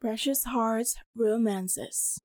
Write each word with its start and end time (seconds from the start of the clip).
Precious 0.00 0.44
Hearts 0.44 0.96
Romances. 1.14 2.18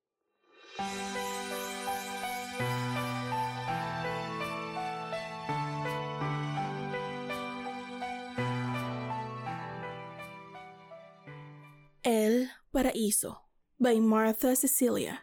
El 12.02 12.48
Paraíso 12.74 13.36
by 13.78 13.96
Martha 14.00 14.56
Cecilia. 14.56 15.20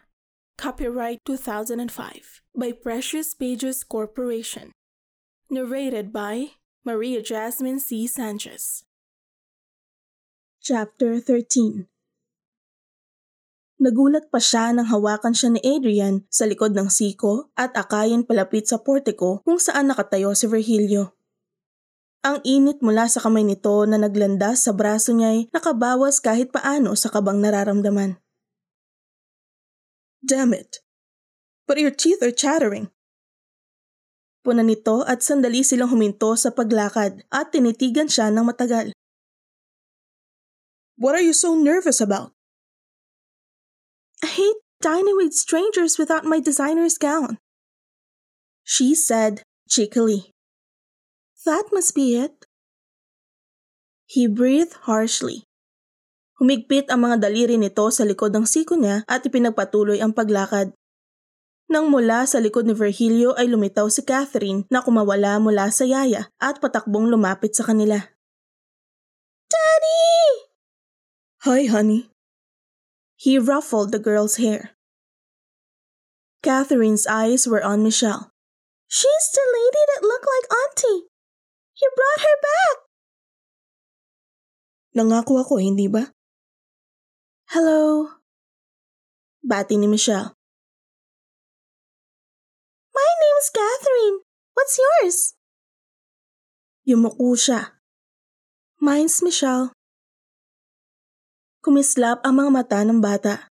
Copyright 0.56 1.18
2005 1.26 2.40
by 2.54 2.70
Precious 2.70 3.34
Pages 3.34 3.82
Corporation. 3.82 4.70
Narrated 5.50 6.12
by 6.12 6.52
Maria 6.84 7.20
Jasmine 7.20 7.80
C. 7.80 8.06
Sanchez. 8.06 8.84
Chapter 10.62 11.18
13 11.18 11.88
Nagulat 13.84 14.32
pa 14.32 14.40
siya 14.40 14.72
nang 14.72 14.88
hawakan 14.88 15.36
siya 15.36 15.52
ni 15.52 15.60
Adrian 15.60 16.24
sa 16.32 16.48
likod 16.48 16.72
ng 16.72 16.88
siko 16.88 17.52
at 17.52 17.76
akayin 17.76 18.24
palapit 18.24 18.64
sa 18.64 18.80
portico 18.80 19.44
kung 19.44 19.60
saan 19.60 19.92
nakatayo 19.92 20.32
si 20.32 20.48
Virgilio. 20.48 21.12
Ang 22.24 22.40
init 22.48 22.80
mula 22.80 23.04
sa 23.12 23.20
kamay 23.20 23.44
nito 23.44 23.84
na 23.84 24.00
naglandas 24.00 24.64
sa 24.64 24.72
braso 24.72 25.12
niya 25.12 25.36
ay 25.36 25.40
nakabawas 25.52 26.16
kahit 26.24 26.48
paano 26.48 26.96
sa 26.96 27.12
kabang 27.12 27.44
nararamdaman. 27.44 28.16
Damn 30.24 30.56
it! 30.56 30.80
But 31.68 31.76
your 31.76 31.92
teeth 31.92 32.24
are 32.24 32.32
chattering. 32.32 32.88
Puna 34.40 34.64
nito 34.64 35.04
at 35.04 35.20
sandali 35.20 35.60
silang 35.60 35.92
huminto 35.92 36.32
sa 36.40 36.56
paglakad 36.56 37.28
at 37.28 37.52
tinitigan 37.52 38.08
siya 38.08 38.32
ng 38.32 38.48
matagal. 38.48 38.96
What 40.96 41.20
are 41.20 41.24
you 41.24 41.36
so 41.36 41.52
nervous 41.52 42.00
about? 42.00 42.32
I 44.24 44.26
hate 44.40 44.56
dining 44.80 45.20
with 45.20 45.36
strangers 45.36 46.00
without 46.00 46.24
my 46.24 46.40
designer's 46.40 46.96
gown. 46.96 47.36
She 48.64 48.96
said 48.96 49.44
cheekily. 49.68 50.32
That 51.44 51.68
must 51.76 51.92
be 51.92 52.16
it. 52.16 52.48
He 54.08 54.24
breathed 54.24 54.88
harshly. 54.88 55.44
Humigpit 56.40 56.88
ang 56.88 57.04
mga 57.04 57.20
daliri 57.20 57.60
nito 57.60 57.84
sa 57.92 58.08
likod 58.08 58.32
ng 58.32 58.48
siko 58.48 58.80
niya 58.80 59.04
at 59.04 59.28
ipinagpatuloy 59.28 60.00
ang 60.00 60.16
paglakad. 60.16 60.72
Nang 61.68 61.92
mula 61.92 62.24
sa 62.24 62.40
likod 62.40 62.64
ni 62.64 62.72
Virgilio 62.72 63.36
ay 63.36 63.52
lumitaw 63.52 63.92
si 63.92 64.08
Catherine 64.08 64.64
na 64.72 64.80
kumawala 64.80 65.36
mula 65.36 65.68
sa 65.68 65.84
yaya 65.84 66.32
at 66.40 66.64
patakbong 66.64 67.12
lumapit 67.12 67.52
sa 67.52 67.68
kanila. 67.68 68.00
Daddy! 69.52 70.48
Hi, 71.44 71.68
honey. 71.68 72.13
He 73.16 73.38
ruffled 73.38 73.92
the 73.92 73.98
girl's 73.98 74.36
hair. 74.36 74.74
Catherine's 76.42 77.06
eyes 77.06 77.46
were 77.46 77.64
on 77.64 77.82
Michelle. 77.82 78.30
She's 78.86 79.26
the 79.32 79.46
lady 79.48 79.82
that 79.94 80.06
looked 80.06 80.26
like 80.28 80.46
Auntie. 80.52 81.08
You 81.80 81.90
brought 81.96 82.20
her 82.20 82.38
back. 82.42 82.76
Nangako 84.94 85.40
ako, 85.42 85.58
eh, 85.58 85.66
hindi 85.66 85.88
ba? 85.88 86.12
Hello. 87.50 88.08
Bati 89.42 89.76
ni 89.76 89.86
Michelle. 89.90 90.36
My 92.94 93.10
name's 93.20 93.50
Catherine. 93.50 94.22
What's 94.54 94.78
yours? 94.78 95.16
Yumuko 96.86 97.34
siya. 97.34 97.74
Mine's 98.78 99.18
Michelle. 99.24 99.72
Kumislap 101.64 102.20
ang 102.28 102.44
mga 102.44 102.50
mata 102.52 102.84
ng 102.84 103.00
bata. 103.00 103.48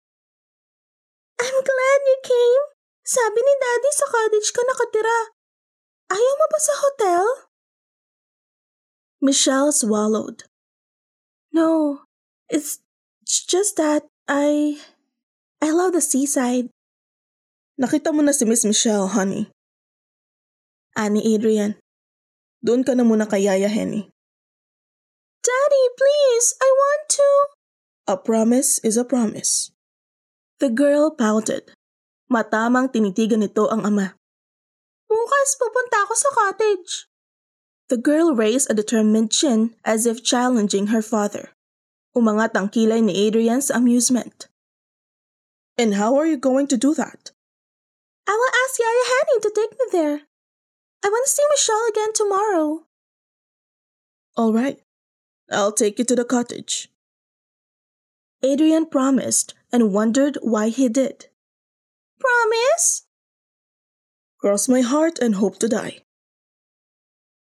I'm 1.44 1.58
glad 1.60 2.00
you 2.08 2.18
came. 2.24 2.66
Sabi 3.04 3.40
ni 3.44 3.54
Daddy 3.60 3.92
sa 3.92 4.08
cottage 4.08 4.50
ka 4.56 4.64
nakatira. 4.64 5.36
Ayaw 6.16 6.34
mo 6.40 6.48
ba 6.48 6.60
sa 6.64 6.74
hotel? 6.80 7.24
Michelle 9.20 9.76
swallowed. 9.76 10.48
No, 11.52 12.08
it's 12.48 12.80
just 13.28 13.76
that 13.76 14.08
I... 14.24 14.80
I 15.60 15.76
love 15.76 15.92
the 15.92 16.00
seaside. 16.00 16.72
Nakita 17.76 18.16
mo 18.16 18.24
na 18.24 18.32
si 18.32 18.48
Miss 18.48 18.64
Michelle, 18.64 19.12
honey. 19.12 19.52
Ani 20.96 21.36
Adrian. 21.36 21.76
Doon 22.64 22.88
ka 22.88 22.96
na 22.96 23.04
muna 23.04 23.28
kay 23.28 23.52
Yaya 23.52 23.68
Henny. 23.68 24.08
Daddy, 25.44 25.86
please, 26.00 26.56
I 26.64 26.72
want 26.72 27.04
to... 27.20 27.57
A 28.08 28.16
promise 28.16 28.80
is 28.88 28.96
a 28.96 29.04
promise. 29.04 29.76
The 30.64 30.72
girl 30.72 31.12
pouted. 31.12 31.76
Matamang 32.32 32.96
tinitigan 32.96 33.44
nito 33.44 33.68
ang 33.68 33.84
ama. 33.84 34.16
Bukas 35.12 35.60
pupunta 35.60 36.08
ako 36.08 36.14
sa 36.16 36.30
cottage. 36.32 37.12
The 37.92 38.00
girl 38.00 38.32
raised 38.32 38.72
a 38.72 38.76
determined 38.80 39.36
chin 39.36 39.76
as 39.84 40.08
if 40.08 40.24
challenging 40.24 40.88
her 40.96 41.04
father. 41.04 41.52
Umangat 42.16 42.56
ang 42.56 42.72
kilay 42.72 43.04
ni 43.04 43.28
Adrian 43.28 43.60
sa 43.60 43.76
amusement. 43.76 44.48
And 45.76 46.00
how 46.00 46.16
are 46.16 46.28
you 46.32 46.40
going 46.40 46.72
to 46.72 46.80
do 46.80 46.96
that? 46.96 47.36
I 48.24 48.40
will 48.40 48.54
ask 48.56 48.80
Yaya 48.80 49.06
Henny 49.12 49.38
to 49.44 49.52
take 49.52 49.74
me 49.76 49.86
there. 49.92 50.18
I 51.04 51.12
want 51.12 51.28
to 51.28 51.36
see 51.36 51.48
Michelle 51.52 51.86
again 51.92 52.16
tomorrow. 52.16 52.88
All 54.40 54.56
right. 54.56 54.80
I'll 55.52 55.76
take 55.76 56.00
you 56.00 56.08
to 56.08 56.16
the 56.16 56.24
cottage. 56.24 56.88
Adrian 58.44 58.86
promised 58.86 59.58
and 59.74 59.94
wondered 59.94 60.38
why 60.46 60.70
he 60.70 60.88
did. 60.88 61.28
Promise? 62.22 63.10
Cross 64.38 64.70
my 64.70 64.82
heart 64.82 65.18
and 65.18 65.42
hope 65.42 65.58
to 65.58 65.68
die. 65.68 66.06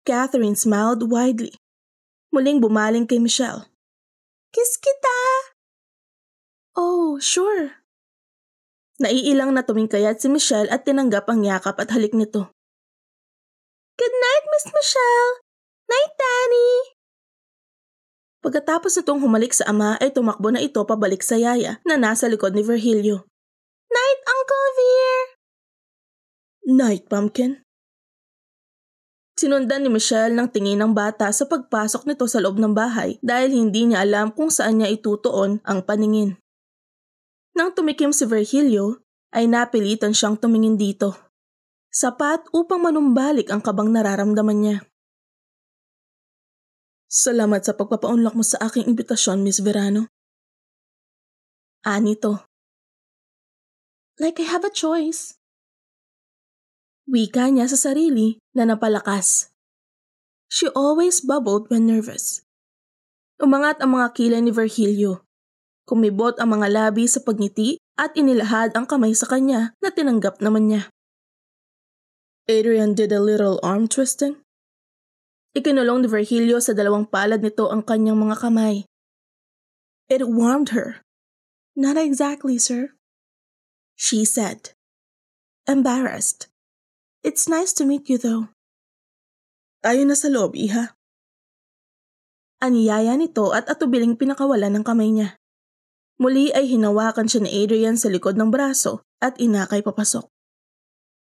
Catherine 0.06 0.58
smiled 0.58 1.12
widely. 1.14 1.54
Muling 2.34 2.58
bumaling 2.58 3.06
kay 3.06 3.22
Michelle. 3.22 3.70
Kiss 4.50 4.82
kita! 4.82 5.22
Oh, 6.74 7.22
sure. 7.22 7.78
Naiilang 8.98 9.54
na 9.54 9.62
tumingkayat 9.62 10.18
si 10.18 10.28
Michelle 10.34 10.70
at 10.74 10.84
tinanggap 10.84 11.30
ang 11.30 11.46
yakap 11.46 11.78
at 11.78 11.94
halik 11.94 12.18
nito. 12.18 12.50
Good 14.02 14.16
night, 14.18 14.46
Miss 14.50 14.68
Michelle! 14.74 15.32
Night, 15.86 16.14
Danny! 16.18 16.91
Pagkatapos 18.42 18.98
nitong 18.98 19.22
humalik 19.22 19.54
sa 19.54 19.70
ama 19.70 20.02
ay 20.02 20.10
tumakbo 20.10 20.50
na 20.50 20.58
ito 20.58 20.82
pabalik 20.82 21.22
sa 21.22 21.38
yaya 21.38 21.78
na 21.86 21.94
nasa 21.94 22.26
likod 22.26 22.58
ni 22.58 22.66
Virgilio. 22.66 23.30
Night, 23.94 24.20
Uncle 24.26 24.70
Veer! 24.78 25.22
Night, 26.74 27.04
Pumpkin. 27.06 27.62
Sinundan 29.38 29.86
ni 29.86 29.90
Michelle 29.94 30.34
ng 30.34 30.50
tingin 30.50 30.82
ng 30.82 30.94
bata 30.94 31.30
sa 31.30 31.46
pagpasok 31.46 32.10
nito 32.10 32.26
sa 32.26 32.42
loob 32.42 32.58
ng 32.58 32.74
bahay 32.74 33.22
dahil 33.22 33.54
hindi 33.54 33.90
niya 33.90 34.06
alam 34.06 34.34
kung 34.34 34.50
saan 34.50 34.82
niya 34.82 34.90
itutuon 34.90 35.62
ang 35.62 35.86
paningin. 35.86 36.38
Nang 37.54 37.74
tumikim 37.78 38.10
si 38.10 38.26
Virgilio, 38.26 39.06
ay 39.32 39.48
napilitan 39.48 40.12
siyang 40.12 40.36
tumingin 40.36 40.76
dito. 40.76 41.16
Sapat 41.92 42.48
upang 42.56 42.84
manumbalik 42.84 43.52
ang 43.52 43.60
kabang 43.60 43.92
nararamdaman 43.92 44.58
niya. 44.58 44.78
Salamat 47.12 47.68
sa 47.68 47.76
pagpapaunlak 47.76 48.40
mo 48.40 48.44
sa 48.48 48.56
aking 48.64 48.88
imbitasyon, 48.88 49.44
Miss 49.44 49.60
Verano. 49.60 50.08
Ani 51.84 52.16
to. 52.16 52.40
Like 54.16 54.40
I 54.40 54.48
have 54.48 54.64
a 54.64 54.72
choice. 54.72 55.36
Wika 57.12 57.52
niya 57.52 57.68
sa 57.68 57.76
sarili 57.76 58.40
na 58.56 58.64
napalakas. 58.64 59.52
She 60.48 60.72
always 60.72 61.20
bubbled 61.20 61.68
when 61.68 61.84
nervous. 61.84 62.48
Umangat 63.44 63.84
ang 63.84 64.00
mga 64.00 64.16
kilay 64.16 64.40
ni 64.40 64.56
Virgilio. 64.56 65.28
Kumibot 65.84 66.40
ang 66.40 66.56
mga 66.56 66.72
labi 66.72 67.12
sa 67.12 67.20
pagngiti 67.20 67.76
at 68.00 68.16
inilahad 68.16 68.72
ang 68.72 68.88
kamay 68.88 69.12
sa 69.12 69.28
kanya 69.28 69.76
na 69.84 69.92
tinanggap 69.92 70.40
naman 70.40 70.72
niya. 70.72 70.88
Adrian 72.48 72.96
did 72.96 73.12
a 73.12 73.20
little 73.20 73.60
arm 73.60 73.92
twisting. 73.92 74.40
Ikinulong 75.52 76.04
ni 76.04 76.08
Virgilio 76.08 76.64
sa 76.64 76.72
dalawang 76.72 77.12
palad 77.12 77.44
nito 77.44 77.68
ang 77.68 77.84
kanyang 77.84 78.16
mga 78.16 78.40
kamay. 78.40 78.88
It 80.08 80.24
warmed 80.24 80.72
her. 80.72 81.04
Not 81.76 82.00
exactly, 82.00 82.56
sir. 82.56 82.96
She 84.00 84.24
said. 84.24 84.72
Embarrassed. 85.68 86.48
It's 87.20 87.52
nice 87.52 87.76
to 87.78 87.84
meet 87.84 88.08
you 88.08 88.16
though. 88.16 88.48
Tayo 89.84 90.08
na 90.08 90.16
sa 90.16 90.32
loob, 90.32 90.56
iha. 90.56 90.96
Aniyaya 92.64 93.20
nito 93.20 93.52
at 93.52 93.68
atubiling 93.68 94.16
pinakawalan 94.16 94.80
ng 94.80 94.86
kamay 94.88 95.12
niya. 95.12 95.36
Muli 96.22 96.54
ay 96.56 96.70
hinawakan 96.70 97.28
siya 97.28 97.44
ni 97.44 97.50
Adrian 97.66 97.98
sa 97.98 98.08
likod 98.08 98.40
ng 98.40 98.54
braso 98.54 99.04
at 99.20 99.36
inakay 99.42 99.84
papasok. 99.84 100.30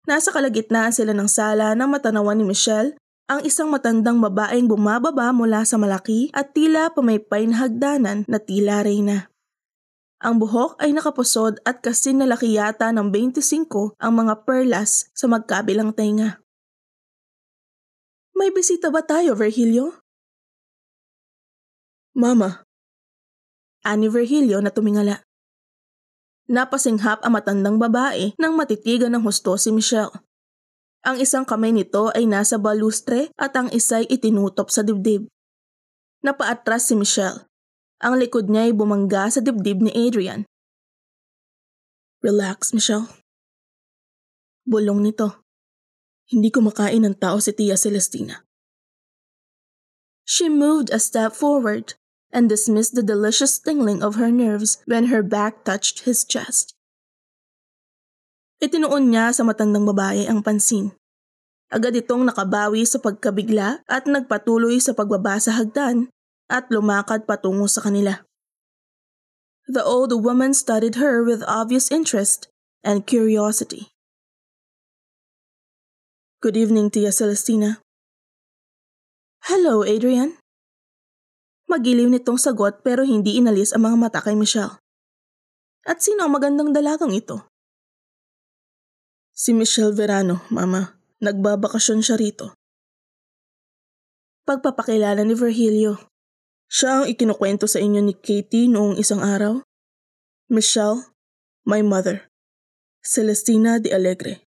Nasa 0.09 0.33
kalagitnaan 0.33 0.91
sila 0.91 1.15
ng 1.15 1.29
sala 1.29 1.77
nang 1.79 1.93
matanawan 1.93 2.41
ni 2.41 2.49
Michelle 2.49 2.97
ang 3.27 3.43
isang 3.43 3.67
matandang 3.75 4.23
babaeng 4.23 4.71
bumababa 4.71 5.35
mula 5.35 5.67
sa 5.67 5.75
malaki 5.75 6.31
at 6.31 6.55
tila 6.55 6.95
pamaypay 6.95 7.51
na 7.51 7.67
hagdanan 7.67 8.19
na 8.31 8.39
tila 8.39 8.87
reyna. 8.87 9.31
Ang 10.23 10.41
buhok 10.41 10.81
ay 10.81 10.95
nakapusod 10.97 11.61
at 11.67 11.85
kasi 11.85 12.15
nalaki 12.15 12.57
yata 12.57 12.89
ng 12.95 13.13
25 13.13 13.99
ang 13.99 14.13
mga 14.15 14.49
perlas 14.49 15.11
sa 15.13 15.29
magkabilang 15.29 15.93
tenga. 15.93 16.41
May 18.33 18.49
bisita 18.55 18.89
ba 18.89 19.05
tayo, 19.05 19.37
Virgilio? 19.37 20.01
Mama. 22.17 22.65
Ani 23.85 24.09
Virgilio 24.09 24.63
na 24.65 24.73
tumingala. 24.73 25.21
Napasinghap 26.47 27.27
ang 27.27 27.35
matandang 27.35 27.77
babae 27.77 28.33
nang 28.39 28.55
matitigan 28.55 29.13
ng 29.13 29.23
husto 29.27 29.59
si 29.59 29.75
Michelle. 29.75 30.26
Ang 31.07 31.23
isang 31.23 31.47
kamay 31.47 31.71
nito 31.71 32.11
ay 32.19 32.27
nasa 32.27 32.59
balustre 32.59 33.31
at 33.39 33.55
ang 33.55 33.71
isa'y 33.71 34.11
itinutop 34.11 34.75
sa 34.75 34.83
dibdib. 34.83 35.31
Napaatras 36.27 36.91
si 36.91 36.99
Michelle 36.99 37.47
ang 37.97 38.21
likod 38.21 38.53
niya 38.53 38.69
ay 38.69 38.73
bumangga 38.77 39.33
sa 39.33 39.41
dibdib 39.41 39.81
ni 39.81 39.89
Adrian. 39.97 40.45
Relax, 42.21 42.77
Michelle. 42.77 43.09
Bulong 44.69 45.01
nito. 45.01 45.41
Hindi 46.29 46.53
kumakain 46.53 47.07
ng 47.07 47.17
tao 47.17 47.41
si 47.41 47.57
Tia 47.57 47.79
Celestina. 47.79 48.45
She 50.27 50.51
moved 50.51 50.91
a 50.91 51.01
step 51.01 51.33
forward 51.33 51.95
and 52.35 52.51
dismissed 52.51 52.99
the 52.99 53.07
delicious 53.07 53.57
tingling 53.57 54.03
of 54.03 54.19
her 54.19 54.29
nerves 54.29 54.83
when 54.85 55.09
her 55.09 55.23
back 55.23 55.65
touched 55.65 56.05
his 56.05 56.27
chest. 56.27 56.76
Itinuon 58.57 59.13
niya 59.13 59.37
sa 59.37 59.45
matandang 59.45 59.85
babae 59.85 60.25
ang 60.25 60.41
pansin. 60.41 60.97
Agad 61.69 61.93
itong 61.93 62.25
nakabawi 62.25 62.89
sa 62.89 62.97
pagkabigla 63.03 63.85
at 63.85 64.09
nagpatuloy 64.09 64.81
sa 64.81 64.97
pagbaba 64.97 65.37
sa 65.37 65.53
hagdan 65.61 66.09
at 66.49 66.71
lumakad 66.73 67.29
patungo 67.29 67.69
sa 67.69 67.85
kanila. 67.85 68.23
The 69.67 69.83
old 69.83 70.15
woman 70.15 70.55
studied 70.55 70.97
her 70.97 71.27
with 71.27 71.43
obvious 71.43 71.91
interest 71.91 72.47
and 72.87 73.03
curiosity. 73.03 73.91
Good 76.39 76.55
evening, 76.55 76.95
Tia 76.95 77.11
Celestina. 77.11 77.83
Hello, 79.51 79.83
Adrian. 79.83 80.39
Magiliw 81.67 82.07
nitong 82.07 82.39
sagot 82.39 82.87
pero 82.87 83.03
hindi 83.03 83.43
inalis 83.43 83.75
ang 83.75 83.91
mga 83.91 83.97
mata 83.99 84.21
kay 84.23 84.39
Michelle. 84.39 84.79
At 85.83 85.99
sino 85.99 86.25
ang 86.25 86.33
magandang 86.39 86.71
dalagang 86.71 87.11
ito? 87.11 87.51
Si 89.37 89.53
Michelle 89.53 89.93
Verano, 89.93 90.49
Mama. 90.49 90.97
Nagbabakasyon 91.21 92.01
siya 92.01 92.17
rito. 92.17 92.57
Pagpapakilala 94.49 95.21
ni 95.29 95.37
Virgilio, 95.37 96.09
siya 96.73 97.05
ang 97.05 97.05
ikinukwento 97.05 97.69
sa 97.69 97.77
inyo 97.77 98.01
ni 98.01 98.17
Katie 98.17 98.65
noong 98.65 98.97
isang 98.97 99.21
araw. 99.21 99.61
Michelle, 100.49 101.13
my 101.69 101.85
mother. 101.85 102.33
Celestina 103.05 103.77
de 103.77 103.93
Alegre. 103.93 104.41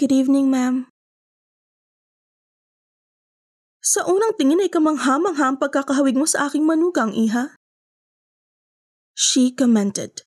Good 0.00 0.16
evening, 0.16 0.48
ma'am. 0.48 0.88
Sa 3.84 4.08
unang 4.08 4.32
tingin 4.40 4.64
ay 4.64 4.72
kamangha-mangha 4.72 5.44
ang 5.44 5.60
pagkakahawig 5.60 6.16
mo 6.16 6.24
sa 6.24 6.48
aking 6.48 6.64
manugang, 6.64 7.12
iha. 7.12 7.52
She 9.12 9.52
commented. 9.52 10.24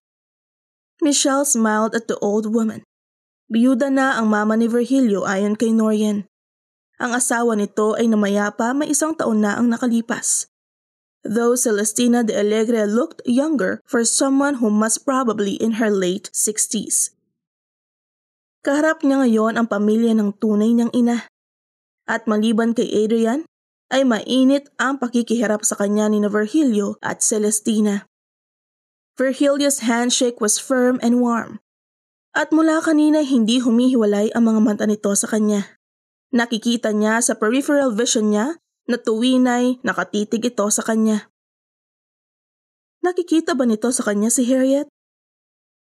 Michelle 1.04 1.44
smiled 1.44 1.92
at 1.94 2.08
the 2.08 2.16
old 2.24 2.48
woman. 2.48 2.88
Biyuda 3.52 3.92
na 3.92 4.16
ang 4.16 4.32
mama 4.32 4.56
ni 4.56 4.72
Virgilio 4.72 5.28
ayon 5.28 5.60
kay 5.60 5.76
Norian. 5.76 6.26
Ang 6.98 7.12
asawa 7.12 7.60
nito 7.60 8.00
ay 8.00 8.08
namayapa 8.08 8.72
may 8.72 8.90
isang 8.90 9.12
taon 9.12 9.44
na 9.44 9.60
ang 9.60 9.68
nakalipas. 9.68 10.48
Though 11.28 11.60
Celestina 11.60 12.24
de 12.24 12.36
Alegre 12.36 12.88
looked 12.88 13.20
younger 13.28 13.84
for 13.84 14.08
someone 14.08 14.64
who 14.64 14.72
must 14.72 15.04
probably 15.04 15.60
in 15.60 15.80
her 15.80 15.92
late 15.92 16.32
60s. 16.32 17.12
Kaharap 18.64 19.04
niya 19.04 19.28
ngayon 19.28 19.60
ang 19.60 19.68
pamilya 19.68 20.16
ng 20.16 20.40
tunay 20.40 20.72
niyang 20.72 20.92
ina. 20.96 21.28
At 22.08 22.28
maliban 22.28 22.72
kay 22.72 22.88
Adrian, 22.88 23.44
ay 23.92 24.08
mainit 24.08 24.72
ang 24.80 25.00
pakikihirap 25.00 25.68
sa 25.68 25.76
kanya 25.76 26.08
ni 26.08 26.24
Virgilio 26.24 26.96
at 27.04 27.20
Celestina. 27.20 28.08
Virgilio's 29.14 29.86
handshake 29.86 30.42
was 30.42 30.58
firm 30.58 30.98
and 31.06 31.22
warm. 31.22 31.62
At 32.34 32.50
mula 32.50 32.82
kanina 32.82 33.22
hindi 33.22 33.62
humihiwalay 33.62 34.34
ang 34.34 34.50
mga 34.50 34.60
mata 34.66 34.86
nito 34.90 35.14
sa 35.14 35.30
kanya. 35.30 35.78
Nakikita 36.34 36.90
niya 36.90 37.22
sa 37.22 37.38
peripheral 37.38 37.94
vision 37.94 38.34
niya 38.34 38.58
na 38.90 38.98
tuwinay 38.98 39.78
nakatitig 39.86 40.42
ito 40.42 40.66
sa 40.74 40.82
kanya. 40.82 41.30
Nakikita 43.06 43.54
ba 43.54 43.70
nito 43.70 43.94
sa 43.94 44.02
kanya 44.02 44.34
si 44.34 44.50
Harriet? 44.50 44.90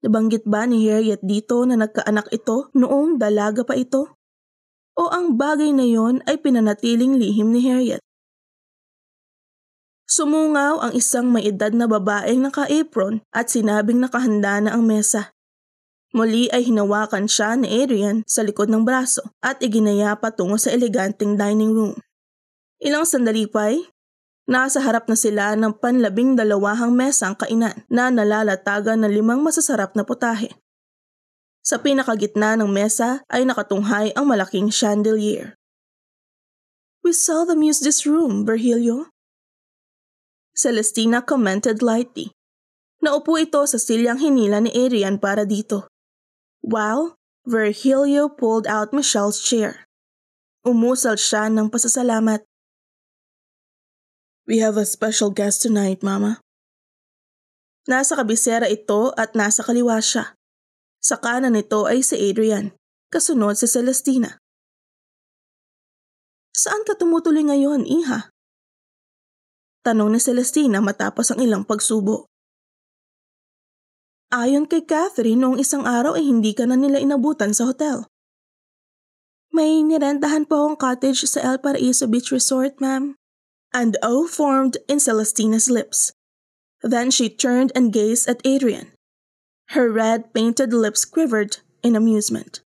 Nabanggit 0.05 0.45
ba 0.45 0.69
ni 0.69 0.85
Harriet 0.85 1.25
dito 1.25 1.65
na 1.65 1.81
nagkaanak 1.81 2.29
ito 2.37 2.69
noong 2.77 3.17
dalaga 3.17 3.65
pa 3.65 3.81
ito? 3.81 4.13
O 4.93 5.09
ang 5.09 5.41
bagay 5.41 5.73
na 5.73 5.89
yon 5.89 6.21
ay 6.29 6.37
pinanatiling 6.37 7.17
lihim 7.17 7.49
ni 7.49 7.65
Harriet? 7.65 8.05
Sumungaw 10.13 10.85
ang 10.85 10.93
isang 10.93 11.33
may 11.33 11.49
edad 11.49 11.73
na 11.73 11.89
babaeng 11.89 12.45
naka-apron 12.45 13.25
at 13.33 13.49
sinabing 13.49 13.97
nakahanda 13.97 14.61
na 14.61 14.77
ang 14.77 14.85
mesa. 14.85 15.33
Muli 16.13 16.53
ay 16.53 16.69
hinawakan 16.69 17.25
siya 17.25 17.57
ni 17.57 17.81
Adrian 17.81 18.21
sa 18.29 18.45
likod 18.45 18.69
ng 18.69 18.85
braso 18.85 19.25
at 19.41 19.57
iginaya 19.65 20.13
patungo 20.21 20.61
sa 20.61 20.69
eleganteng 20.69 21.41
dining 21.41 21.73
room. 21.73 21.97
Ilang 22.85 23.09
sandali 23.09 23.49
pa 23.49 23.73
ay, 23.73 23.89
nasa 24.45 24.85
harap 24.85 25.09
na 25.09 25.17
sila 25.17 25.57
ng 25.57 25.81
panlabing 25.81 26.37
dalawahang 26.37 26.93
mesang 26.93 27.33
kainan 27.33 27.73
na 27.89 28.13
nalalatagan 28.13 29.01
ng 29.01 29.17
limang 29.17 29.41
masasarap 29.41 29.97
na 29.97 30.05
putahe. 30.05 30.53
Sa 31.65 31.81
pinakagitna 31.81 32.61
ng 32.61 32.69
mesa 32.69 33.25
ay 33.33 33.49
nakatunghay 33.49 34.13
ang 34.13 34.29
malaking 34.29 34.69
chandelier. 34.69 35.57
We 37.01 37.17
seldom 37.17 37.65
use 37.65 37.81
this 37.81 38.05
room, 38.05 38.45
Virgilio. 38.45 39.09
Celestina 40.53 41.25
commented 41.25 41.81
lightly. 41.81 42.33
Naupo 43.03 43.35
ito 43.41 43.65
sa 43.67 43.81
silyang 43.81 44.23
hinila 44.23 44.63
ni 44.63 44.71
Adrian 44.71 45.19
para 45.19 45.43
dito 45.43 45.91
while 46.63 47.19
Virgilio 47.45 48.31
pulled 48.31 48.71
out 48.71 48.95
Michelle's 48.95 49.43
chair. 49.43 49.85
Umusal 50.63 51.19
siya 51.19 51.51
ng 51.51 51.69
pasasalamat. 51.69 52.47
We 54.47 54.63
have 54.63 54.79
a 54.79 54.87
special 54.87 55.35
guest 55.35 55.67
tonight, 55.67 56.07
Mama. 56.07 56.39
Nasa 57.91 58.15
kabisera 58.15 58.71
ito 58.71 59.11
at 59.19 59.35
nasa 59.35 59.67
kaliwa 59.67 59.99
siya. 59.99 60.39
Sa 61.03 61.19
kanan 61.19 61.59
nito 61.59 61.91
ay 61.91 62.07
si 62.07 62.15
Adrian, 62.15 62.71
kasunod 63.11 63.59
si 63.59 63.67
Celestina. 63.67 64.39
Saan 66.55 66.87
ka 66.87 66.95
tumutuloy 66.95 67.43
ngayon, 67.43 67.83
Iha? 67.83 68.31
Tanong 69.83 70.15
ni 70.15 70.21
Celestina 70.23 70.79
matapos 70.79 71.35
ang 71.35 71.43
ilang 71.43 71.67
pagsubo. 71.67 72.31
Ayon 74.31 74.71
kay 74.71 74.87
Catherine, 74.87 75.43
noong 75.43 75.59
isang 75.59 75.85
araw 75.85 76.15
ay 76.15 76.25
hindi 76.25 76.55
ka 76.55 76.65
na 76.65 76.79
nila 76.79 77.03
inabutan 77.03 77.51
sa 77.51 77.69
hotel. 77.69 78.07
May 79.53 79.85
nirentahan 79.85 80.49
po 80.49 80.65
akong 80.65 80.79
cottage 80.81 81.29
sa 81.29 81.45
El 81.45 81.61
Paraiso 81.61 82.09
Beach 82.09 82.33
Resort, 82.33 82.81
ma'am. 82.81 83.21
And 83.77 84.01
O 84.01 84.25
formed 84.25 84.81
in 84.89 84.97
Celestina's 84.97 85.69
lips. 85.69 86.17
Then 86.81 87.13
she 87.13 87.29
turned 87.29 87.75
and 87.77 87.93
gazed 87.93 88.25
at 88.31 88.41
Adrian. 88.49 88.97
Her 89.77 89.93
red 89.93 90.33
painted 90.33 90.73
lips 90.73 91.05
quivered 91.05 91.61
in 91.85 91.93
amusement. 91.93 92.65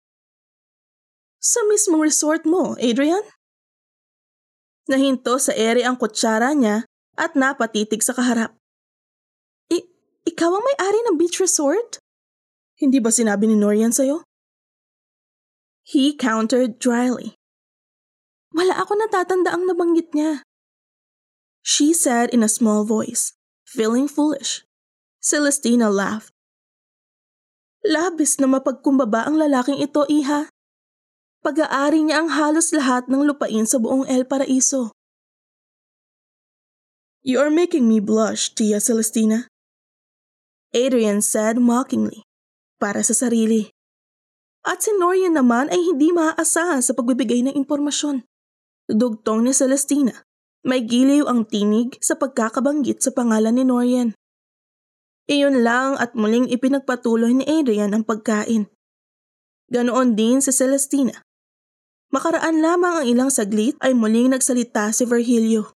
Sa 1.43 1.59
mismong 1.67 2.07
resort 2.07 2.47
mo, 2.47 2.79
Adrian? 2.79 3.23
Nahinto 4.87 5.35
sa 5.39 5.51
ere 5.51 5.83
ang 5.83 5.99
kutsara 5.99 6.55
niya 6.55 6.87
at 7.17 7.33
napatitig 7.33 8.05
sa 8.05 8.13
kaharap. 8.13 8.53
Ikaw 10.27 10.51
ang 10.53 10.61
may-ari 10.61 10.99
ng 11.07 11.15
beach 11.15 11.39
resort? 11.39 12.03
Hindi 12.77 12.99
ba 12.99 13.09
sinabi 13.09 13.47
ni 13.47 13.55
Norian 13.55 13.95
sa'yo? 13.95 14.27
He 15.87 16.13
countered 16.13 16.83
dryly. 16.83 17.39
Wala 18.51 18.75
ako 18.75 18.99
natatanda 18.99 19.55
ang 19.55 19.65
nabanggit 19.65 20.11
niya. 20.11 20.43
She 21.63 21.95
said 21.95 22.29
in 22.35 22.43
a 22.43 22.51
small 22.51 22.83
voice, 22.83 23.39
feeling 23.63 24.11
foolish. 24.11 24.67
Celestina 25.23 25.87
laughed. 25.87 26.35
Labis 27.87 28.35
na 28.43 28.51
mapagkumbaba 28.51 29.25
ang 29.25 29.39
lalaking 29.39 29.79
ito, 29.79 30.03
iha. 30.11 30.51
Pag-aari 31.39 32.03
niya 32.03 32.19
ang 32.19 32.35
halos 32.35 32.75
lahat 32.75 33.07
ng 33.07 33.23
lupain 33.23 33.63
sa 33.63 33.79
buong 33.79 34.03
El 34.11 34.27
Paraiso. 34.27 34.91
You 37.27 37.43
are 37.43 37.51
making 37.51 37.91
me 37.91 37.99
blush, 37.99 38.55
Tia 38.55 38.79
Celestina. 38.79 39.51
Adrian 40.71 41.19
said 41.19 41.59
mockingly, 41.59 42.23
para 42.79 43.03
sa 43.03 43.11
sarili. 43.11 43.67
At 44.63 44.87
si 44.87 44.95
Norian 44.95 45.35
naman 45.35 45.67
ay 45.67 45.75
hindi 45.75 46.15
maaasahan 46.15 46.79
sa 46.79 46.95
pagbibigay 46.95 47.43
ng 47.43 47.51
impormasyon. 47.59 48.23
Dugtong 48.87 49.43
ni 49.43 49.51
Celestina. 49.51 50.23
May 50.63 50.87
giliw 50.87 51.27
ang 51.27 51.43
tinig 51.43 51.99
sa 51.99 52.15
pagkakabanggit 52.15 53.03
sa 53.03 53.11
pangalan 53.11 53.59
ni 53.59 53.67
Norian. 53.67 54.15
Iyon 55.27 55.67
lang 55.67 55.99
at 55.99 56.15
muling 56.15 56.47
ipinagpatuloy 56.47 57.35
ni 57.35 57.43
Adrian 57.43 57.91
ang 57.91 58.07
pagkain. 58.07 58.71
Ganoon 59.67 60.15
din 60.15 60.39
si 60.39 60.55
Celestina. 60.55 61.19
Makaraan 62.07 62.63
lamang 62.63 63.03
ang 63.03 63.05
ilang 63.11 63.27
saglit 63.27 63.75
ay 63.83 63.91
muling 63.91 64.31
nagsalita 64.31 64.95
si 64.95 65.03
Virgilio. 65.03 65.75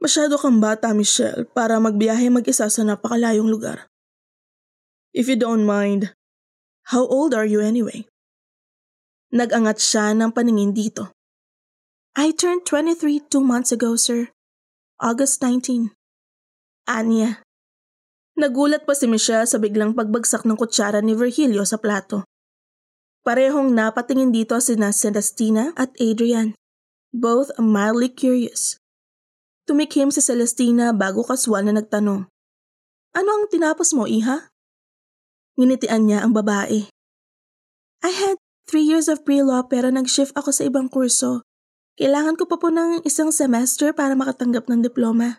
Masyado 0.00 0.40
kang 0.40 0.64
bata, 0.64 0.96
Michelle, 0.96 1.44
para 1.44 1.76
magbiyahe 1.76 2.32
mag-isa 2.32 2.72
sa 2.72 2.80
napakalayong 2.80 3.52
lugar. 3.52 3.92
If 5.12 5.28
you 5.28 5.36
don't 5.36 5.68
mind, 5.68 6.16
how 6.88 7.04
old 7.04 7.36
are 7.36 7.44
you 7.44 7.60
anyway? 7.60 8.08
Nagangat 9.28 9.76
siya 9.76 10.16
ng 10.16 10.32
paningin 10.32 10.72
dito. 10.72 11.12
I 12.16 12.32
turned 12.32 12.64
23 12.64 13.28
two 13.28 13.44
months 13.44 13.76
ago, 13.76 13.92
sir. 14.00 14.32
August 14.96 15.44
19. 15.44 15.92
Anya. 16.88 17.44
Nagulat 18.40 18.88
pa 18.88 18.96
si 18.96 19.04
Michelle 19.04 19.44
sa 19.44 19.60
biglang 19.60 19.92
pagbagsak 19.92 20.48
ng 20.48 20.56
kutsara 20.56 21.04
ni 21.04 21.12
Virgilio 21.12 21.60
sa 21.68 21.76
plato. 21.76 22.24
Parehong 23.20 23.76
napatingin 23.76 24.32
dito 24.32 24.56
sina 24.64 24.96
Celestina 24.96 25.76
at 25.76 25.92
Adrian, 26.00 26.56
both 27.12 27.52
mildly 27.60 28.08
curious. 28.08 28.79
Tumikim 29.70 30.10
si 30.10 30.18
Celestina 30.18 30.90
bago 30.90 31.22
kaswal 31.22 31.62
na 31.62 31.78
nagtanong. 31.78 32.26
Ano 33.14 33.30
ang 33.30 33.46
tinapos 33.46 33.94
mo, 33.94 34.02
Iha? 34.02 34.50
Nginitian 35.54 36.10
niya 36.10 36.26
ang 36.26 36.34
babae. 36.34 36.90
I 38.02 38.10
had 38.10 38.34
three 38.66 38.82
years 38.82 39.06
of 39.06 39.22
pre-law 39.22 39.70
pero 39.70 39.86
nag-shift 39.94 40.34
ako 40.34 40.50
sa 40.50 40.66
ibang 40.66 40.90
kurso. 40.90 41.46
Kailangan 41.94 42.34
ko 42.34 42.50
pa 42.50 42.58
po 42.58 42.74
ng 42.74 43.06
isang 43.06 43.30
semester 43.30 43.94
para 43.94 44.18
makatanggap 44.18 44.66
ng 44.66 44.82
diploma. 44.82 45.38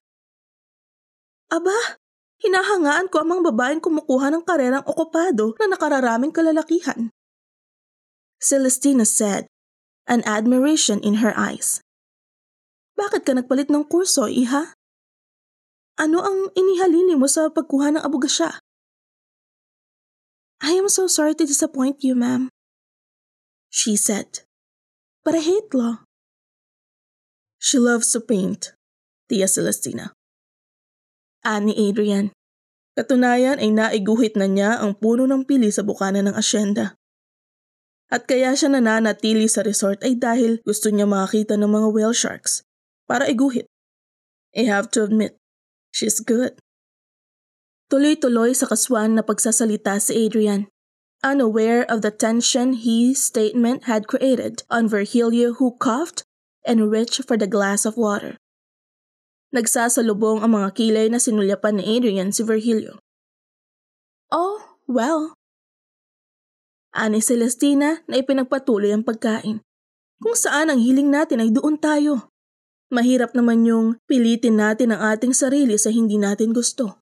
Aba, 1.51 1.99
hinahangaan 2.39 3.11
ko 3.11 3.27
ang 3.27 3.35
mga 3.35 3.51
babaeng 3.51 3.83
kumukuha 3.83 4.31
ng 4.31 4.47
karerang 4.47 4.87
okupado 4.87 5.59
na 5.59 5.75
nakararaming 5.75 6.31
kalalakihan. 6.31 7.11
Celestina 8.39 9.03
said, 9.03 9.51
an 10.07 10.23
admiration 10.23 11.03
in 11.03 11.19
her 11.19 11.35
eyes. 11.35 11.83
Bakit 12.99 13.21
ka 13.23 13.31
nagpalit 13.33 13.71
ng 13.71 13.87
kurso, 13.87 14.27
iha? 14.27 14.75
Ano 15.99 16.23
ang 16.23 16.49
inihalili 16.57 17.13
mo 17.13 17.29
sa 17.29 17.51
pagkuha 17.51 17.93
ng 17.93 18.03
abogasya? 18.03 18.57
I 20.61 20.77
am 20.77 20.89
so 20.89 21.09
sorry 21.09 21.33
to 21.37 21.45
disappoint 21.45 22.05
you, 22.05 22.13
ma'am. 22.13 22.49
She 23.73 23.97
said, 23.97 24.45
but 25.25 25.33
I 25.33 25.41
hate 25.41 25.73
law. 25.73 26.05
She 27.61 27.77
loves 27.77 28.09
to 28.13 28.21
paint, 28.21 28.73
Tia 29.29 29.45
Celestina. 29.45 30.13
Ani 31.41 31.73
Adrian. 31.77 32.33
Katunayan 32.97 33.57
ay 33.57 33.71
naiguhit 33.71 34.35
na 34.35 34.45
niya 34.45 34.77
ang 34.77 34.97
puno 34.99 35.23
ng 35.25 35.47
pili 35.47 35.71
sa 35.71 35.81
bukana 35.81 36.21
ng 36.21 36.35
asyenda. 36.35 36.99
At 38.11 38.27
kaya 38.27 38.51
siya 38.53 38.75
nananatili 38.75 39.47
sa 39.47 39.63
resort 39.63 40.03
ay 40.03 40.19
dahil 40.19 40.59
gusto 40.67 40.91
niya 40.91 41.07
makakita 41.07 41.55
ng 41.55 41.71
mga 41.71 41.87
whale 41.95 42.17
sharks 42.17 42.67
para 43.11 43.27
iguhit. 43.27 43.67
I 44.55 44.71
have 44.71 44.87
to 44.95 45.03
admit, 45.03 45.35
she's 45.91 46.23
good. 46.23 46.55
Tuloy-tuloy 47.91 48.55
sa 48.55 48.71
kaswan 48.71 49.19
na 49.19 49.23
pagsasalita 49.27 49.99
si 49.99 50.15
Adrian, 50.15 50.71
unaware 51.19 51.83
of 51.91 51.99
the 51.99 52.11
tension 52.15 52.71
his 52.71 53.19
statement 53.19 53.83
had 53.83 54.07
created 54.07 54.63
on 54.71 54.87
Virgilio 54.87 55.59
who 55.59 55.75
coughed 55.75 56.23
and 56.63 56.87
reached 56.87 57.27
for 57.27 57.35
the 57.35 57.51
glass 57.51 57.83
of 57.83 57.99
water. 57.99 58.39
Nagsasalubong 59.51 60.39
ang 60.39 60.55
mga 60.55 60.71
kilay 60.71 61.11
na 61.11 61.19
sinulyapan 61.19 61.83
ni 61.83 61.99
Adrian 61.99 62.31
si 62.31 62.47
Virgilio. 62.47 63.03
Oh, 64.31 64.79
well, 64.87 65.35
Ani 66.95 67.19
Celestina 67.19 68.03
na 68.07 68.15
ipinagpatuloy 68.23 68.95
ang 68.95 69.03
pagkain. 69.03 69.59
Kung 70.23 70.35
saan 70.39 70.71
ang 70.71 70.79
hiling 70.79 71.11
natin 71.11 71.43
ay 71.43 71.51
doon 71.51 71.75
tayo. 71.75 72.30
Mahirap 72.91 73.31
naman 73.31 73.63
yung 73.63 73.95
pilitin 74.03 74.59
natin 74.59 74.91
ang 74.91 75.15
ating 75.15 75.31
sarili 75.31 75.79
sa 75.79 75.87
hindi 75.95 76.19
natin 76.19 76.51
gusto. 76.51 76.99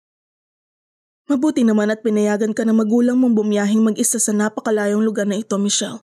Mabuti 1.25 1.65
naman 1.65 1.89
at 1.89 2.05
pinayagan 2.05 2.53
ka 2.53 2.62
na 2.62 2.77
magulang 2.77 3.17
mong 3.17 3.34
bumiyahing 3.34 3.81
mag-isa 3.81 4.22
sa 4.22 4.29
napakalayong 4.29 5.01
lugar 5.01 5.25
na 5.25 5.41
ito, 5.41 5.58
Michelle. 5.58 5.98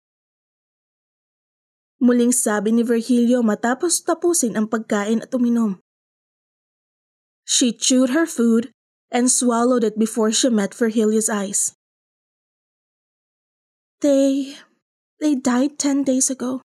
Muling 2.03 2.35
sabi 2.35 2.75
ni 2.75 2.83
Virgilio 2.83 3.47
matapos 3.47 4.03
tapusin 4.03 4.59
ang 4.59 4.67
pagkain 4.67 5.23
at 5.23 5.31
uminom. 5.31 5.79
She 7.47 7.71
chewed 7.71 8.11
her 8.11 8.27
food 8.27 8.75
and 9.15 9.31
swallowed 9.31 9.87
it 9.87 9.95
before 9.95 10.35
she 10.35 10.51
met 10.51 10.75
Virgilio's 10.75 11.31
eyes. 11.31 11.79
They. 14.03 14.59
they 15.23 15.39
died 15.39 15.79
ten 15.79 16.03
days 16.05 16.29
ago. 16.29 16.61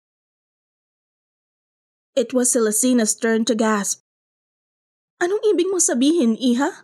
It 2.12 2.36
was 2.36 2.52
Celestina's 2.52 3.16
turn 3.16 3.48
to 3.48 3.56
gasp. 3.56 4.04
Anong 5.24 5.40
ibig 5.48 5.72
mo 5.72 5.80
sabihin, 5.80 6.36
Iha? 6.36 6.84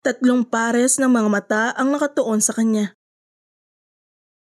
Tatlong 0.00 0.48
pares 0.48 0.96
ng 0.96 1.12
mga 1.12 1.28
mata 1.28 1.64
ang 1.76 1.92
nakatuon 1.92 2.40
sa 2.40 2.56
kanya. 2.56 2.96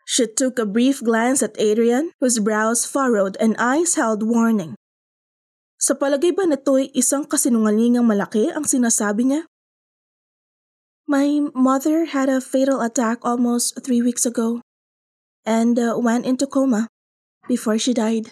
She 0.07 0.23
took 0.23 0.55
a 0.55 0.67
brief 0.67 1.03
glance 1.03 1.43
at 1.43 1.59
Adrian, 1.59 2.15
whose 2.23 2.39
brows 2.39 2.87
furrowed 2.87 3.35
and 3.43 3.59
eyes 3.59 3.99
held 3.99 4.23
warning. 4.23 4.79
Sa 5.75 5.91
palagay 5.91 6.31
ba 6.31 6.47
nito'y 6.47 6.95
isang 6.95 7.27
kasinungalingang 7.27 8.07
malaki 8.07 8.47
ang 8.55 8.63
sinasabi 8.63 9.27
niya? 9.27 9.41
My 11.11 11.43
mother 11.51 12.07
had 12.07 12.31
a 12.31 12.39
fatal 12.39 12.79
attack 12.79 13.19
almost 13.27 13.75
three 13.83 13.99
weeks 13.99 14.23
ago 14.23 14.63
and 15.43 15.75
uh, 15.75 15.99
went 15.99 16.23
into 16.23 16.47
coma 16.47 16.87
before 17.51 17.75
she 17.75 17.91
died. 17.91 18.31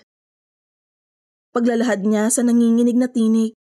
Paglalahad 1.49 2.05
niya 2.05 2.29
sa 2.29 2.45
nanginginig 2.45 2.97
na 2.97 3.09
tinig, 3.09 3.57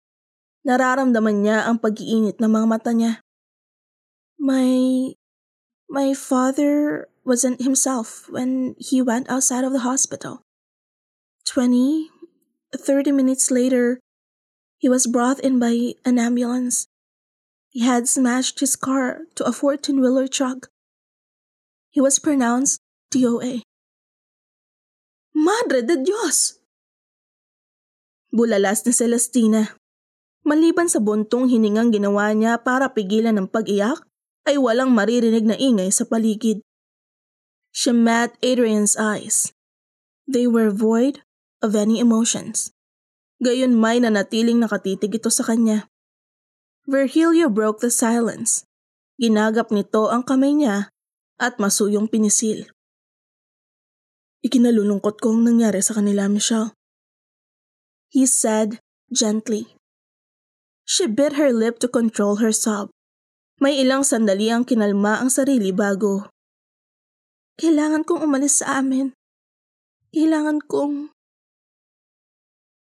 nararamdaman 0.63 1.43
niya 1.43 1.67
ang 1.67 1.83
pag-iinit 1.83 2.39
ng 2.39 2.51
mga 2.51 2.67
mata 2.67 2.95
niya. 2.95 3.19
My 4.39 5.11
my 5.91 6.15
father 6.15 7.07
wasn't 7.27 7.63
himself 7.63 8.27
when 8.31 8.75
he 8.79 9.03
went 9.03 9.31
outside 9.31 9.67
of 9.67 9.75
the 9.75 9.87
hospital. 9.87 10.43
Twenty, 11.45 12.11
thirty 12.71 13.11
minutes 13.11 13.51
later, 13.51 13.99
he 14.79 14.89
was 14.89 15.11
brought 15.11 15.39
in 15.43 15.59
by 15.59 15.95
an 16.07 16.19
ambulance. 16.19 16.87
He 17.71 17.83
had 17.83 18.09
smashed 18.09 18.61
his 18.61 18.77
car 18.77 19.27
to 19.35 19.45
a 19.45 19.53
14 19.53 20.01
wheeler 20.01 20.29
truck. 20.29 20.69
He 21.91 22.01
was 22.01 22.19
pronounced 22.19 22.81
DOA. 23.11 23.63
Madre 25.35 25.83
de 25.83 25.97
Dios! 25.97 26.62
Bulalas 28.33 28.81
ni 28.89 28.97
Celestina. 28.97 29.77
Maliban 30.41 30.89
sa 30.89 31.05
buntong 31.05 31.53
hiningang 31.53 31.93
ginawa 31.93 32.33
niya 32.33 32.57
para 32.65 32.89
pigilan 32.97 33.37
ang 33.37 33.45
pag-iyak, 33.45 34.01
ay 34.49 34.57
walang 34.57 34.91
maririnig 34.91 35.45
na 35.45 35.55
ingay 35.55 35.93
sa 35.93 36.09
paligid. 36.09 36.65
She 37.77 37.93
met 37.93 38.35
Adrian's 38.41 38.97
eyes. 38.97 39.53
They 40.25 40.49
were 40.49 40.73
void 40.73 41.21
of 41.61 41.77
any 41.77 42.01
emotions. 42.01 42.73
Gayon 43.39 43.77
may 43.77 44.01
nanatiling 44.01 44.59
nakatitig 44.59 45.21
ito 45.21 45.29
sa 45.29 45.47
kanya. 45.47 45.93
Virgilio 46.89 47.53
broke 47.53 47.85
the 47.85 47.93
silence. 47.93 48.67
Ginagap 49.21 49.71
nito 49.71 50.11
ang 50.11 50.27
kamay 50.27 50.57
niya 50.57 50.91
at 51.39 51.61
masuyong 51.61 52.09
pinisil. 52.11 52.67
Ikinalulungkot 54.43 55.23
ko 55.23 55.37
ang 55.37 55.47
nangyari 55.47 55.79
sa 55.85 55.95
kanila, 55.95 56.27
Michelle. 56.27 56.75
He 58.13 58.29
said 58.29 58.77
gently. 59.09 59.73
She 60.85 61.09
bit 61.09 61.41
her 61.41 61.49
lip 61.49 61.81
to 61.81 61.89
control 61.89 62.45
her 62.45 62.53
sob. 62.53 62.93
May 63.57 63.81
ilang 63.81 64.05
sandali 64.05 64.53
ang 64.53 64.69
kinalma 64.69 65.17
ang 65.17 65.33
sarili 65.33 65.73
bago. 65.73 66.29
Kailangan 67.57 68.05
kong 68.05 68.21
umalis 68.21 68.61
sa 68.61 68.85
amin. 68.85 69.17
Kailangan 70.13 70.61
kong... 70.69 71.09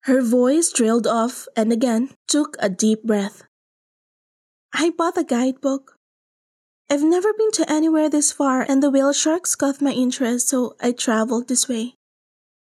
Her 0.05 0.21
voice 0.21 0.69
trailed 0.69 1.09
off 1.09 1.49
and 1.57 1.73
again 1.73 2.13
took 2.29 2.61
a 2.61 2.69
deep 2.69 3.09
breath. 3.09 3.49
I 4.77 4.93
bought 4.93 5.17
a 5.17 5.25
guidebook. 5.25 5.97
I've 6.93 7.01
never 7.01 7.33
been 7.33 7.49
to 7.57 7.65
anywhere 7.65 8.13
this 8.13 8.29
far 8.29 8.61
and 8.61 8.85
the 8.85 8.93
whale 8.93 9.17
sharks 9.17 9.57
caught 9.57 9.81
my 9.81 9.97
interest 9.97 10.53
so 10.53 10.77
I 10.85 10.93
traveled 10.93 11.49
this 11.49 11.65
way. 11.65 11.97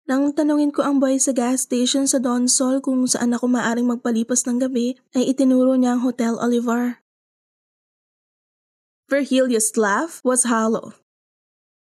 Nang 0.08 0.32
tanungin 0.32 0.72
ko 0.72 0.88
ang 0.88 1.04
boy 1.04 1.20
sa 1.20 1.36
gas 1.36 1.68
station 1.68 2.08
sa 2.08 2.24
Donsol 2.24 2.80
kung 2.80 3.04
saan 3.12 3.36
ako 3.36 3.52
maaring 3.52 3.92
magpalipas 3.92 4.48
ng 4.48 4.64
gabi, 4.64 4.96
ay 5.12 5.36
itinuro 5.36 5.76
niya 5.76 6.00
ang 6.00 6.02
Hotel 6.08 6.40
Olivar. 6.40 7.04
Virgilia's 9.12 9.76
laugh 9.76 10.24
was 10.24 10.48
hollow. 10.48 10.96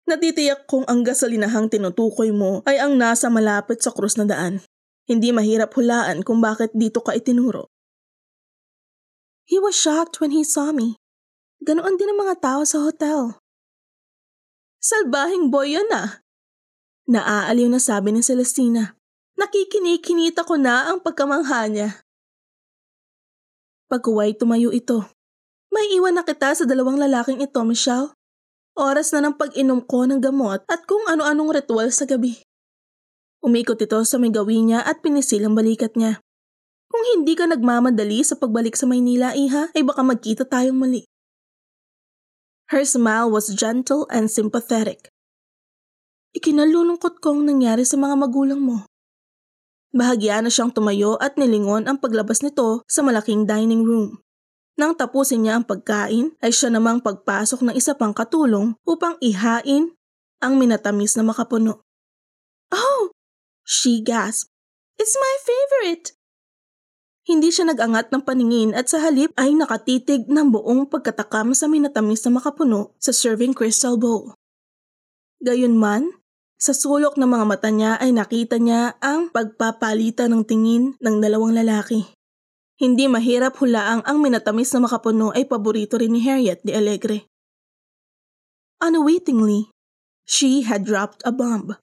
Natitiyak 0.08 0.64
kong 0.64 0.88
ang 0.88 1.04
gasolinahang 1.04 1.68
tinutukoy 1.68 2.32
mo 2.32 2.64
ay 2.64 2.80
ang 2.80 2.96
nasa 2.96 3.28
malapit 3.28 3.84
sa 3.84 3.92
krus 3.92 4.16
na 4.16 4.24
daan. 4.24 4.64
Hindi 5.12 5.36
mahirap 5.36 5.76
hulaan 5.76 6.24
kung 6.24 6.40
bakit 6.40 6.72
dito 6.72 7.04
ka 7.04 7.12
itinuro. 7.12 7.68
He 9.44 9.60
was 9.60 9.76
shocked 9.76 10.24
when 10.24 10.32
he 10.32 10.42
saw 10.42 10.72
me. 10.72 10.98
Ganoon 11.62 12.00
din 12.00 12.16
ang 12.16 12.20
mga 12.24 12.36
tao 12.40 12.62
sa 12.64 12.80
hotel. 12.80 13.44
Salbahing 14.80 15.52
boy 15.52 15.76
yun 15.76 15.90
ah. 15.92 16.25
Naaaliw 17.06 17.70
na 17.70 17.78
sabi 17.78 18.10
ni 18.10 18.26
Celestina. 18.26 18.98
Nakikinikinita 19.38 20.42
ko 20.42 20.58
na 20.58 20.90
ang 20.90 21.06
pagkamangha 21.06 21.70
niya. 21.70 21.90
Pagkuway 23.86 24.34
tumayo 24.34 24.74
ito. 24.74 25.06
May 25.70 25.94
iwan 25.94 26.18
na 26.18 26.26
kita 26.26 26.58
sa 26.58 26.66
dalawang 26.66 26.98
lalaking 26.98 27.46
ito, 27.46 27.62
Michelle. 27.62 28.10
Oras 28.74 29.14
na 29.14 29.22
ng 29.22 29.38
pag-inom 29.38 29.86
ko 29.86 30.10
ng 30.10 30.18
gamot 30.18 30.66
at 30.66 30.82
kung 30.90 31.06
ano-anong 31.06 31.54
ritual 31.54 31.94
sa 31.94 32.10
gabi. 32.10 32.42
Umikot 33.46 33.78
ito 33.78 34.02
sa 34.02 34.18
may 34.18 34.34
gawin 34.34 34.74
niya 34.74 34.82
at 34.82 35.06
pinisil 35.06 35.46
ang 35.46 35.54
balikat 35.54 35.94
niya. 35.94 36.18
Kung 36.90 37.04
hindi 37.14 37.38
ka 37.38 37.46
nagmamadali 37.46 38.26
sa 38.26 38.34
pagbalik 38.34 38.74
sa 38.74 38.90
Maynila, 38.90 39.38
Iha, 39.38 39.70
ay 39.78 39.86
baka 39.86 40.02
magkita 40.02 40.50
tayong 40.50 40.82
mali. 40.82 41.06
Her 42.74 42.82
smile 42.82 43.30
was 43.30 43.54
gentle 43.54 44.10
and 44.10 44.26
sympathetic. 44.26 45.14
Ikinalulungkot 46.36 47.24
ko 47.24 47.40
ang 47.40 47.48
nangyari 47.48 47.88
sa 47.88 47.96
mga 47.96 48.20
magulang 48.20 48.60
mo. 48.60 48.84
Bahagya 49.96 50.44
na 50.44 50.52
siyang 50.52 50.76
tumayo 50.76 51.16
at 51.16 51.40
nilingon 51.40 51.88
ang 51.88 51.96
paglabas 52.04 52.44
nito 52.44 52.84
sa 52.84 53.00
malaking 53.00 53.48
dining 53.48 53.88
room. 53.88 54.20
Nang 54.76 54.92
tapusin 55.00 55.48
niya 55.48 55.56
ang 55.56 55.64
pagkain, 55.64 56.36
ay 56.44 56.52
siya 56.52 56.68
namang 56.68 57.00
pagpasok 57.00 57.64
ng 57.64 57.76
isa 57.80 57.96
pang 57.96 58.12
katulong 58.12 58.76
upang 58.84 59.16
ihain 59.24 59.96
ang 60.44 60.60
minatamis 60.60 61.16
na 61.16 61.24
makapuno. 61.24 61.80
Oh! 62.76 63.16
She 63.64 64.04
gasped. 64.04 64.52
It's 65.00 65.16
my 65.16 65.36
favorite! 65.48 66.12
Hindi 67.26 67.50
siya 67.50 67.72
nag-angat 67.72 68.12
ng 68.12 68.22
paningin 68.28 68.76
at 68.76 68.92
sa 68.92 69.00
halip 69.02 69.32
ay 69.40 69.56
nakatitig 69.56 70.28
ng 70.28 70.52
buong 70.52 70.92
pagkatakam 70.92 71.56
sa 71.56 71.72
minatamis 71.72 72.22
na 72.28 72.38
makapuno 72.38 72.94
sa 73.00 73.16
serving 73.16 73.56
crystal 73.56 73.96
bowl. 73.96 74.36
Gayunman, 75.42 76.22
sa 76.56 76.72
sulok 76.72 77.20
ng 77.20 77.28
mga 77.28 77.46
mata 77.46 77.70
niya 77.70 78.00
ay 78.00 78.16
nakita 78.16 78.56
niya 78.56 78.96
ang 79.04 79.28
pagpapalitan 79.30 80.32
ng 80.32 80.44
tingin 80.48 80.84
ng 81.04 81.16
dalawang 81.20 81.52
lalaki. 81.52 82.08
Hindi 82.76 83.08
mahirap 83.08 83.56
hulaang 83.60 84.04
ang 84.04 84.20
minatamis 84.20 84.72
na 84.76 84.84
makapuno 84.84 85.32
ay 85.32 85.48
paborito 85.48 85.96
rin 85.96 86.12
ni 86.12 86.24
Harriet 86.24 86.60
de 86.64 86.76
Alegre. 86.76 87.28
Unwittingly, 88.84 89.72
she 90.28 90.68
had 90.68 90.84
dropped 90.84 91.24
a 91.24 91.32
bomb. 91.32 91.80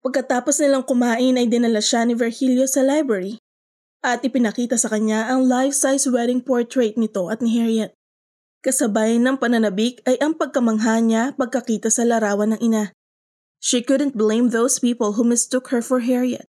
Pagkatapos 0.00 0.60
nilang 0.60 0.84
kumain 0.84 1.36
ay 1.36 1.48
dinala 1.48 1.80
siya 1.80 2.04
ni 2.04 2.16
Virgilio 2.16 2.64
sa 2.68 2.84
library 2.84 3.40
at 4.00 4.24
ipinakita 4.24 4.80
sa 4.80 4.88
kanya 4.88 5.28
ang 5.28 5.44
life-size 5.44 6.08
wedding 6.08 6.40
portrait 6.40 6.96
nito 6.96 7.28
at 7.28 7.44
ni 7.44 7.52
Harriet. 7.56 7.92
Kasabay 8.60 9.16
ng 9.20 9.40
pananabik 9.40 10.04
ay 10.04 10.20
ang 10.20 10.36
pagkamangha 10.36 11.00
niya 11.00 11.22
pagkakita 11.36 11.88
sa 11.88 12.04
larawan 12.04 12.56
ng 12.56 12.60
ina. 12.60 12.84
She 13.60 13.84
couldn't 13.84 14.16
blame 14.16 14.50
those 14.50 14.80
people 14.80 15.20
who 15.20 15.24
mistook 15.24 15.68
her 15.68 15.84
for 15.84 16.00
Harriet. 16.00 16.48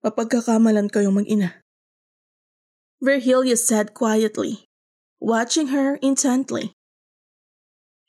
Mapagkakamalan 0.00 0.88
kayong 0.88 1.20
mag-ina. 1.20 1.60
Virgilia 3.04 3.60
said 3.60 3.92
quietly, 3.92 4.64
watching 5.20 5.68
her 5.76 6.00
intently. 6.00 6.72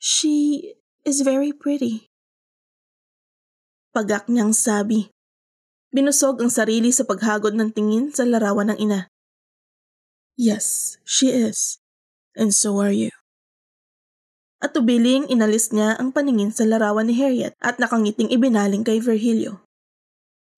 She 0.00 0.74
is 1.04 1.20
very 1.20 1.52
pretty. 1.52 2.08
Pagak 3.92 4.32
niyang 4.32 4.56
sabi. 4.56 5.12
Binusog 5.92 6.40
ang 6.40 6.48
sarili 6.48 6.88
sa 6.96 7.04
paghagod 7.04 7.52
ng 7.52 7.76
tingin 7.76 8.08
sa 8.08 8.24
larawan 8.24 8.72
ng 8.72 8.78
ina. 8.88 9.00
Yes, 10.38 10.96
she 11.04 11.28
is. 11.28 11.76
And 12.32 12.54
so 12.54 12.80
are 12.80 12.94
you. 12.94 13.12
At 14.58 14.74
tubiling 14.74 15.30
inalis 15.30 15.70
niya 15.70 15.94
ang 15.94 16.10
paningin 16.10 16.50
sa 16.50 16.66
larawan 16.66 17.06
ni 17.06 17.14
Harriet 17.14 17.54
at 17.62 17.78
nakangiting 17.78 18.26
ibinaling 18.26 18.82
kay 18.82 18.98
Virgilio. 18.98 19.62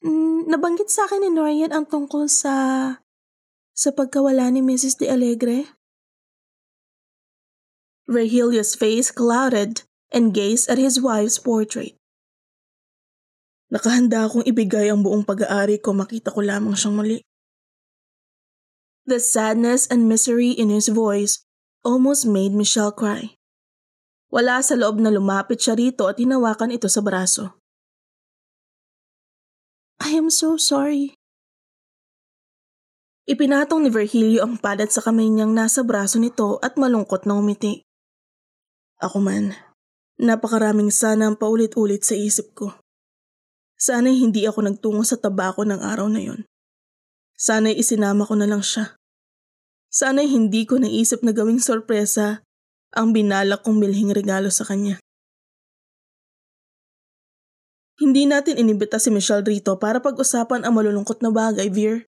Mm, 0.01 0.49
nabanggit 0.49 0.89
sa 0.89 1.05
akin 1.05 1.21
ni 1.21 1.31
Norian 1.33 1.73
ang 1.77 1.85
tungkol 1.85 2.25
sa... 2.25 2.55
sa 3.77 3.91
pagkawala 3.93 4.49
ni 4.49 4.65
Mrs. 4.65 4.97
De 4.97 5.13
Alegre? 5.13 5.69
Virgilio's 8.09 8.73
face 8.73 9.13
clouded 9.13 9.85
and 10.11 10.33
gazed 10.33 10.67
at 10.73 10.81
his 10.81 10.97
wife's 10.99 11.37
portrait. 11.37 11.95
Nakahanda 13.71 14.27
akong 14.27 14.43
ibigay 14.43 14.91
ang 14.91 15.07
buong 15.07 15.23
pag-aari 15.23 15.79
ko 15.79 15.95
makita 15.95 16.35
ko 16.35 16.43
lamang 16.43 16.75
siyang 16.75 16.99
muli. 16.99 17.23
The 19.07 19.23
sadness 19.23 19.87
and 19.87 20.11
misery 20.11 20.51
in 20.51 20.75
his 20.75 20.91
voice 20.91 21.47
almost 21.87 22.27
made 22.27 22.51
Michelle 22.51 22.91
cry. 22.91 23.39
Wala 24.31 24.63
sa 24.63 24.79
loob 24.79 25.03
na 25.03 25.11
lumapit 25.11 25.59
siya 25.59 25.75
rito 25.75 26.07
at 26.07 26.23
hinawakan 26.23 26.71
ito 26.71 26.87
sa 26.87 27.03
braso. 27.03 27.59
I 29.99 30.15
am 30.15 30.31
so 30.31 30.55
sorry. 30.55 31.19
Ipinatong 33.27 33.87
ni 33.87 33.91
Virgilio 33.91 34.47
ang 34.47 34.59
padat 34.59 34.95
sa 34.95 35.03
kamay 35.03 35.27
niyang 35.31 35.51
nasa 35.51 35.83
braso 35.83 36.23
nito 36.23 36.63
at 36.63 36.79
malungkot 36.79 37.27
na 37.27 37.39
umiti. 37.39 37.83
Ako 39.03 39.19
man, 39.19 39.55
napakaraming 40.19 40.95
sana 40.95 41.31
ang 41.31 41.37
paulit-ulit 41.39 42.07
sa 42.07 42.15
isip 42.15 42.55
ko. 42.55 42.75
Sana'y 43.81 44.19
hindi 44.19 44.47
ako 44.47 44.67
nagtungo 44.67 45.03
sa 45.03 45.19
tabako 45.19 45.67
ng 45.67 45.81
araw 45.83 46.07
na 46.07 46.21
yon. 46.23 46.47
Sana'y 47.35 47.79
isinama 47.79 48.29
ko 48.29 48.39
na 48.39 48.47
lang 48.47 48.63
siya. 48.63 48.95
Sana'y 49.91 50.31
hindi 50.31 50.69
ko 50.71 50.79
naisip 50.79 51.27
na 51.27 51.35
gawing 51.35 51.59
sorpresa 51.59 52.47
ang 52.95 53.15
binalak 53.15 53.63
kong 53.63 53.79
bilhing 53.79 54.11
regalo 54.11 54.51
sa 54.51 54.67
kanya. 54.67 54.99
Hindi 58.01 58.25
natin 58.25 58.57
inibita 58.57 58.97
si 58.97 59.13
Michelle 59.13 59.45
rito 59.45 59.77
para 59.77 60.01
pag-usapan 60.01 60.65
ang 60.65 60.73
malulungkot 60.73 61.21
na 61.21 61.29
bagay, 61.29 61.69
Veer. 61.69 62.09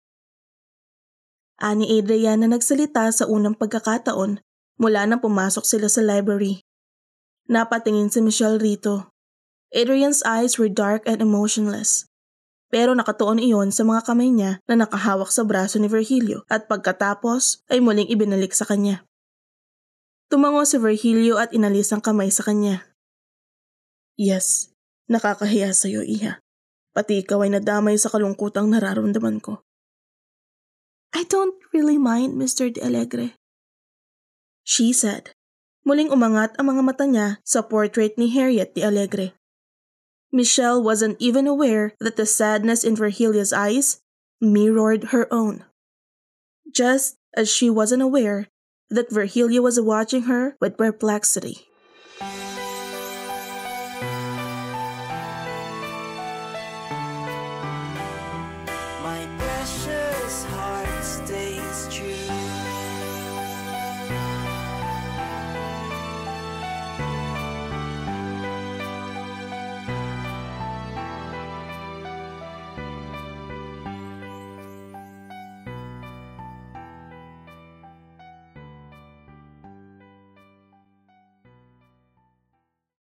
Ani 1.59 1.99
Adrian 1.99 2.41
na 2.41 2.49
nagsalita 2.49 3.11
sa 3.11 3.27
unang 3.27 3.59
pagkakataon 3.59 4.41
mula 4.81 5.05
nang 5.05 5.21
pumasok 5.21 5.67
sila 5.67 5.91
sa 5.91 6.01
library. 6.01 6.63
Napatingin 7.51 8.09
si 8.09 8.23
Michelle 8.23 8.63
rito 8.63 9.11
Adrian's 9.71 10.23
eyes 10.27 10.59
were 10.59 10.71
dark 10.71 11.07
and 11.07 11.23
emotionless. 11.23 12.07
Pero 12.71 12.95
nakatuon 12.95 13.43
iyon 13.43 13.75
sa 13.75 13.83
mga 13.83 14.07
kamay 14.07 14.31
niya 14.31 14.63
na 14.67 14.87
nakahawak 14.87 15.31
sa 15.31 15.43
braso 15.43 15.79
ni 15.79 15.91
Virgilio 15.91 16.47
at 16.47 16.71
pagkatapos 16.71 17.67
ay 17.71 17.83
muling 17.83 18.07
ibinalik 18.07 18.55
sa 18.55 18.63
kanya. 18.63 19.07
Tumango 20.31 20.63
si 20.63 20.79
Virgilio 20.79 21.43
at 21.43 21.51
inalis 21.51 21.91
ang 21.91 21.99
kamay 21.99 22.31
sa 22.31 22.47
kanya. 22.47 22.87
Yes, 24.15 24.71
nakakahiya 25.11 25.75
sa 25.75 25.91
iyo, 25.91 26.07
Iha. 26.07 26.39
Pati 26.95 27.27
ikaw 27.27 27.43
ay 27.43 27.51
nadamay 27.51 27.99
sa 27.99 28.15
kalungkutang 28.15 28.71
nararamdaman 28.71 29.43
ko. 29.43 29.67
I 31.11 31.27
don't 31.27 31.59
really 31.75 31.99
mind, 31.99 32.39
Mr. 32.39 32.71
De 32.71 32.79
Alegre. 32.79 33.35
She 34.63 34.95
said. 34.95 35.35
Muling 35.83 36.15
umangat 36.15 36.55
ang 36.63 36.71
mga 36.71 36.83
mata 36.87 37.05
niya 37.11 37.43
sa 37.43 37.67
portrait 37.67 38.15
ni 38.15 38.31
Harriet 38.31 38.79
De 38.79 38.87
Alegre. 38.87 39.35
Michelle 40.31 40.79
wasn't 40.79 41.19
even 41.19 41.51
aware 41.51 41.99
that 41.99 42.15
the 42.15 42.29
sadness 42.29 42.87
in 42.87 42.95
Virgilia's 42.95 43.51
eyes 43.51 43.99
mirrored 44.39 45.11
her 45.11 45.27
own. 45.35 45.67
Just 46.71 47.19
as 47.35 47.51
she 47.51 47.67
wasn't 47.67 48.07
aware 48.07 48.47
that 48.91 49.11
Virgilia 49.11 49.63
was 49.63 49.81
watching 49.81 50.23
her 50.23 50.57
with 50.61 50.77
perplexity. 50.77 51.70